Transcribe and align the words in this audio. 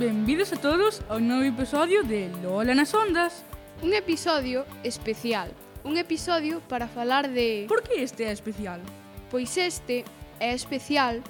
Benvidos 0.00 0.50
a 0.50 0.56
todos 0.56 1.04
ao 1.12 1.20
novo 1.20 1.44
episodio 1.44 2.00
de 2.00 2.32
Lola 2.40 2.72
nas 2.72 2.88
Ondas. 2.96 3.44
Un 3.84 3.92
episodio 3.92 4.64
especial. 4.80 5.52
Un 5.84 6.00
episodio 6.00 6.64
para 6.72 6.88
falar 6.88 7.28
de... 7.28 7.68
Por 7.68 7.84
que 7.84 8.00
este 8.00 8.24
é 8.24 8.32
especial? 8.32 8.80
Pois 9.28 9.52
este 9.60 10.08
é 10.40 10.56
especial 10.56 11.20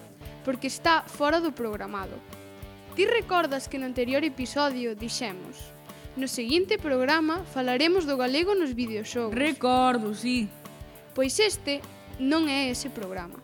porque 0.46 0.70
está 0.70 1.02
fora 1.02 1.42
do 1.42 1.50
programado. 1.50 2.14
Ti 2.94 3.10
recordas 3.10 3.66
que 3.66 3.74
no 3.74 3.90
anterior 3.90 4.22
episodio 4.22 4.94
dixemos 4.94 5.74
No 6.14 6.30
seguinte 6.30 6.78
programa 6.78 7.42
falaremos 7.50 8.06
do 8.06 8.14
galego 8.14 8.54
nos 8.54 8.70
videoxogos 8.70 9.34
Recordo, 9.34 10.14
sí 10.14 10.46
Pois 11.10 11.42
este 11.42 11.82
non 12.22 12.46
é 12.46 12.70
ese 12.70 12.86
programa. 12.86 13.42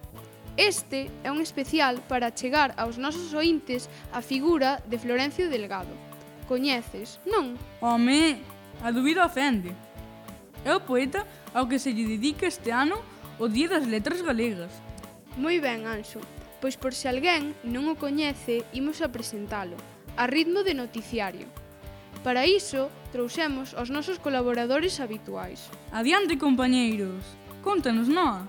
Este 0.56 1.10
é 1.22 1.30
un 1.30 1.44
especial 1.44 2.00
para 2.08 2.32
chegar 2.32 2.72
aos 2.80 2.96
nosos 2.96 3.34
ointes 3.36 3.92
a 4.08 4.24
figura 4.24 4.80
de 4.88 4.96
Florencio 4.96 5.52
Delgado. 5.52 5.92
Coñeces, 6.48 7.20
non? 7.28 7.60
Home, 7.84 8.40
a 8.80 8.88
dúbida 8.88 9.28
ofende. 9.28 9.76
É 10.64 10.72
o 10.72 10.80
poeta 10.80 11.28
ao 11.52 11.68
que 11.68 11.76
se 11.76 11.92
lle 11.92 12.08
dedica 12.08 12.48
este 12.48 12.72
ano 12.72 12.96
o 13.36 13.52
Día 13.52 13.68
das 13.68 13.84
Letras 13.84 14.24
Galegas. 14.24 14.72
Moi 15.36 15.60
ben, 15.60 15.84
Anxo. 15.84 16.24
Pois 16.56 16.80
por 16.80 16.96
se 16.96 17.12
alguén 17.12 17.52
non 17.60 17.92
o 17.92 18.00
coñece, 18.00 18.64
imos 18.72 19.04
a 19.04 19.12
presentalo, 19.12 19.76
a 20.16 20.24
ritmo 20.24 20.64
de 20.64 20.72
noticiario. 20.72 21.44
Para 22.24 22.48
iso, 22.48 22.88
trouxemos 23.12 23.76
os 23.76 23.92
nosos 23.92 24.16
colaboradores 24.16 25.04
habituais. 25.04 25.68
Adiante, 25.92 26.40
compañeiros. 26.40 27.20
Contanos, 27.60 28.08
Noa. 28.08 28.48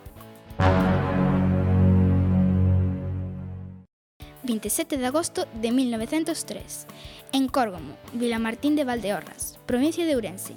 27 4.48 4.98
de 4.98 5.06
agosto 5.06 5.46
de 5.62 5.74
1903, 5.74 6.88
en 7.34 7.50
Córgomo, 7.50 7.98
Vilamartín 8.14 8.78
de 8.78 8.86
Valdeorras, 8.86 9.60
provincia 9.66 10.06
de 10.06 10.16
Ourense. 10.16 10.54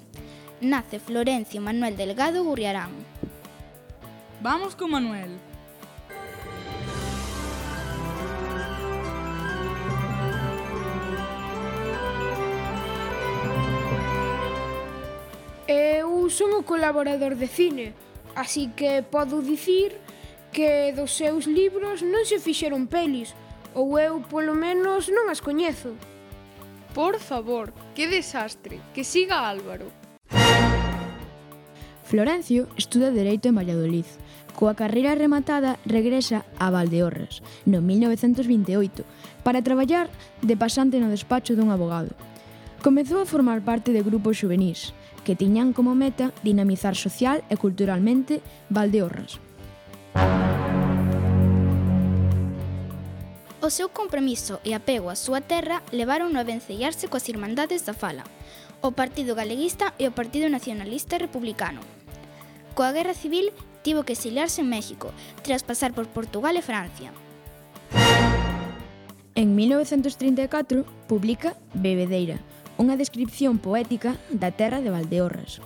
Nace 0.61 1.01
Florencio 1.01 1.61
Manuel 1.61 1.97
Delgado 1.97 2.45
Gurriarán. 2.45 2.91
Vamos 4.41 4.77
con 4.77 4.93
Manuel. 4.93 5.31
Eu 15.67 16.31
son 16.31 16.55
un 16.55 16.63
colaborador 16.63 17.35
de 17.35 17.49
cine, 17.49 17.93
así 18.37 18.71
que 18.71 19.03
podo 19.03 19.43
dicir 19.43 19.99
que 20.53 20.95
dos 20.95 21.11
seus 21.11 21.51
libros 21.51 22.07
non 22.07 22.23
se 22.23 22.39
fixeron 22.39 22.87
pelis, 22.87 23.35
Ou 23.75 23.99
eu, 23.99 24.21
polo 24.27 24.55
menos, 24.55 25.07
non 25.07 25.31
as 25.31 25.39
coñezo. 25.39 25.95
Por 26.95 27.23
favor, 27.23 27.71
que 27.95 28.11
desastre. 28.11 28.83
Que 28.95 29.07
siga 29.07 29.47
Álvaro. 29.47 29.87
Florencio 32.03 32.67
estuda 32.75 33.15
Dereito 33.15 33.47
en 33.47 33.55
Valladolid. 33.55 34.09
Coa 34.59 34.75
carreira 34.75 35.15
rematada, 35.15 35.79
regresa 35.87 36.43
a 36.59 36.75
Valdeorras, 36.75 37.39
no 37.65 37.79
1928, 37.81 39.07
para 39.47 39.63
traballar 39.63 40.11
de 40.43 40.59
pasante 40.59 40.99
no 40.99 41.07
despacho 41.07 41.55
dun 41.55 41.71
abogado. 41.71 42.19
Comezou 42.83 43.23
a 43.23 43.31
formar 43.31 43.63
parte 43.63 43.95
de 43.95 44.03
grupos 44.03 44.43
juvenís, 44.43 44.91
que 45.23 45.39
tiñan 45.39 45.71
como 45.71 45.95
meta 45.95 46.35
dinamizar 46.43 46.99
social 46.99 47.47
e 47.47 47.55
culturalmente 47.55 48.43
Valdeorras. 48.69 49.39
O 53.63 53.69
seu 53.69 53.93
compromiso 53.93 54.57
e 54.65 54.73
apego 54.73 55.13
á 55.13 55.17
súa 55.21 55.45
terra 55.45 55.85
levaron 55.93 56.33
a 56.41 56.43
vencellarse 56.49 57.13
coas 57.13 57.29
Irmandades 57.29 57.85
da 57.85 57.93
Fala, 57.93 58.25
o 58.81 58.97
Partido 58.97 59.37
Galeguista 59.37 59.93
e 60.01 60.09
o 60.09 60.17
Partido 60.17 60.49
Nacionalista 60.49 61.21
Republicano. 61.21 61.85
Coa 62.73 62.97
Guerra 62.97 63.13
Civil 63.13 63.53
tivo 63.85 64.09
que 64.09 64.17
exiliarse 64.17 64.65
en 64.65 64.73
México, 64.73 65.13
tras 65.45 65.61
pasar 65.61 65.93
por 65.93 66.09
Portugal 66.09 66.57
e 66.57 66.65
Francia. 66.65 67.13
En 69.37 69.53
1934 69.53 70.89
publica 71.05 71.53
Bebedeira, 71.77 72.41
unha 72.81 72.97
descripción 72.97 73.61
poética 73.61 74.17
da 74.33 74.49
terra 74.57 74.81
de 74.81 74.89
Valdeorras. 74.89 75.61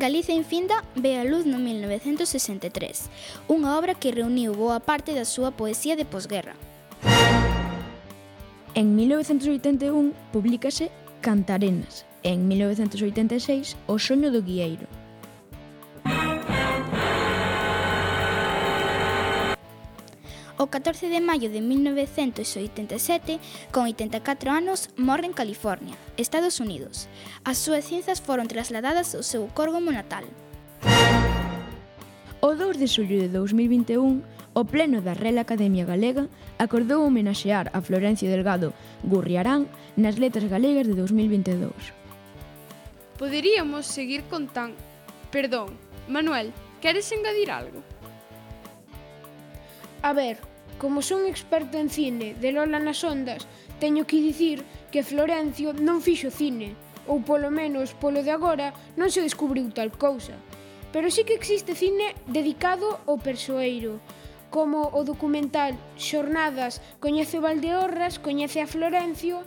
Galicia 0.00 0.34
Infinda 0.34 0.82
ve 0.96 1.18
a 1.18 1.24
luz 1.24 1.44
no 1.44 1.58
1963, 1.58 3.12
unha 3.52 3.76
obra 3.76 3.92
que 3.92 4.08
reuniu 4.08 4.56
boa 4.56 4.80
parte 4.80 5.12
da 5.12 5.28
súa 5.28 5.52
poesía 5.52 5.92
de 5.92 6.08
posguerra. 6.08 6.56
En 8.72 8.96
1981 8.96 10.16
publícase 10.32 10.88
Cantarenas 11.20 12.08
e 12.24 12.32
en 12.32 12.48
1986 12.48 13.76
O 13.84 14.00
soño 14.00 14.32
do 14.32 14.40
guieiro, 14.40 14.88
O 20.60 20.68
14 20.68 21.08
de 21.08 21.24
maio 21.24 21.48
de 21.48 21.64
1987, 21.64 23.40
con 23.72 23.88
84 23.88 24.52
anos, 24.52 24.90
morre 24.94 25.24
en 25.24 25.32
California, 25.32 25.96
Estados 26.20 26.60
Unidos. 26.60 27.08
As 27.48 27.56
súas 27.56 27.88
cinzas 27.88 28.20
foron 28.20 28.44
trasladadas 28.44 29.16
ao 29.16 29.24
seu 29.24 29.48
corgo 29.56 29.80
natal. 29.80 30.28
O 32.44 32.52
2 32.52 32.76
de 32.76 32.92
xullo 32.92 33.16
de 33.24 33.32
2021, 33.32 34.20
o 34.52 34.62
Pleno 34.68 35.00
da 35.00 35.16
Real 35.16 35.40
Academia 35.40 35.88
Galega 35.88 36.28
acordou 36.60 37.08
homenaxear 37.08 37.72
a 37.72 37.80
Florencio 37.80 38.28
Delgado 38.28 38.76
Gurriarán 39.00 39.64
nas 39.96 40.20
letras 40.20 40.44
galegas 40.44 40.84
de 40.84 40.92
2022. 40.92 41.72
Poderíamos 43.16 43.88
seguir 43.88 44.28
contando... 44.28 44.76
Perdón, 45.32 45.72
Manuel, 46.04 46.52
queres 46.84 47.08
engadir 47.16 47.48
algo? 47.48 47.80
A 50.02 50.12
ver, 50.14 50.38
como 50.78 51.02
son 51.02 51.26
experto 51.26 51.76
en 51.76 51.90
cine 51.90 52.32
de 52.32 52.52
Lola 52.52 52.80
nas 52.80 53.04
ondas, 53.04 53.44
teño 53.84 54.08
que 54.08 54.16
dicir 54.16 54.64
que 54.88 55.04
Florencio 55.04 55.76
non 55.76 56.00
fixo 56.00 56.32
cine, 56.32 56.72
ou 57.04 57.20
polo 57.20 57.52
menos 57.52 57.92
polo 57.92 58.24
de 58.24 58.32
agora 58.32 58.72
non 58.96 59.12
se 59.12 59.20
descubriu 59.20 59.68
tal 59.76 59.92
cousa. 59.92 60.40
Pero 60.88 61.12
sí 61.12 61.28
que 61.28 61.36
existe 61.36 61.76
cine 61.76 62.16
dedicado 62.24 62.96
ao 63.04 63.20
persoeiro, 63.20 64.00
como 64.48 64.88
o 64.96 65.04
documental 65.04 65.76
Xornadas 66.00 66.80
coñece 66.96 67.36
Valdeorras, 67.36 68.16
coñece 68.16 68.64
a 68.64 68.70
Florencio, 68.70 69.44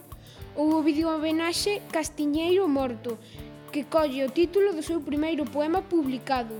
ou 0.53 0.69
o 0.77 0.85
vídeo 0.85 1.09
homenaxe 1.09 1.81
Castiñeiro 1.89 2.69
Morto, 2.69 3.17
que 3.73 3.89
colle 3.89 4.21
o 4.21 4.29
título 4.29 4.69
do 4.77 4.85
seu 4.85 5.01
primeiro 5.01 5.49
poema 5.49 5.81
publicado. 5.81 6.53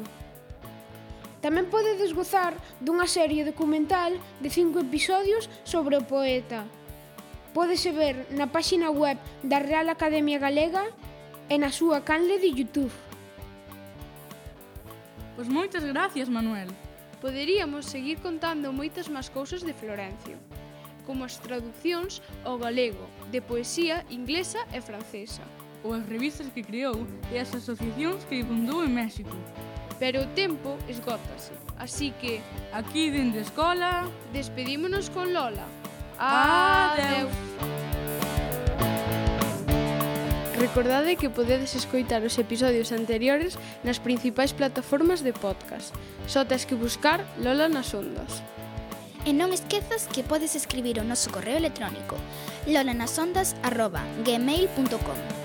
Tamén 1.44 1.68
podedes 1.68 2.16
gozar 2.16 2.56
dunha 2.80 3.04
serie 3.04 3.44
documental 3.44 4.16
de 4.40 4.48
cinco 4.48 4.80
episodios 4.80 5.52
sobre 5.68 6.00
o 6.00 6.08
poeta. 6.08 6.64
Pódese 7.52 7.92
ver 7.92 8.16
na 8.32 8.48
páxina 8.48 8.88
web 8.88 9.20
da 9.44 9.60
Real 9.60 9.92
Academia 9.92 10.40
Galega 10.40 10.88
e 11.52 11.60
na 11.60 11.68
súa 11.68 12.00
canle 12.00 12.40
de 12.40 12.48
Youtube. 12.48 12.96
Pois 15.36 15.52
moitas 15.52 15.84
gracias, 15.84 16.32
Manuel. 16.32 16.72
Poderíamos 17.20 17.92
seguir 17.92 18.24
contando 18.24 18.72
moitas 18.72 19.12
máis 19.12 19.28
cousas 19.28 19.68
de 19.68 19.76
Florencio, 19.76 20.40
como 21.04 21.28
as 21.28 21.44
traduccións 21.44 22.24
ao 22.48 22.56
galego 22.56 23.04
de 23.36 23.44
poesía 23.44 24.08
inglesa 24.08 24.64
e 24.72 24.80
francesa 24.80 25.44
ou 25.84 25.92
as 25.92 26.08
revistas 26.08 26.48
que 26.56 26.64
creou 26.64 27.04
e 27.28 27.36
as 27.36 27.52
asociacións 27.52 28.24
que 28.32 28.48
fundou 28.48 28.88
en 28.88 28.96
México, 28.96 29.36
pero 30.00 30.22
o 30.22 30.28
tempo 30.34 30.78
esgótase. 30.88 31.54
Así 31.78 32.12
que, 32.22 32.42
aquí 32.72 33.10
dende 33.10 33.42
escola, 33.42 34.08
despedímonos 34.32 35.10
con 35.10 35.34
Lola. 35.34 35.66
Adeus. 36.20 37.32
Recordade 40.58 41.18
que 41.18 41.30
podedes 41.30 41.76
escoitar 41.76 42.24
os 42.24 42.40
episodios 42.40 42.96
anteriores 42.96 43.60
nas 43.84 44.00
principais 44.00 44.56
plataformas 44.56 45.20
de 45.20 45.36
podcast. 45.36 45.92
Só 46.24 46.48
tens 46.48 46.64
que 46.64 46.80
buscar 46.80 47.28
Lola 47.36 47.68
nas 47.68 47.92
ondas. 47.92 48.40
E 49.28 49.36
non 49.36 49.52
esquezas 49.52 50.08
que 50.08 50.24
podes 50.24 50.56
escribir 50.56 50.96
o 51.00 51.04
noso 51.04 51.32
correo 51.36 51.60
electrónico 51.60 52.16
lolanasondas.gmail.com 52.68 55.43